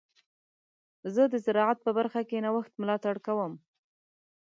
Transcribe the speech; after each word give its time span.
زه 1.13 1.23
د 1.33 1.35
زراعت 1.45 1.77
په 1.83 1.91
برخه 1.97 2.21
کې 2.29 2.37
د 2.39 2.43
نوښت 2.45 2.73
ملاتړ 2.81 3.15
کوم. 3.25 3.53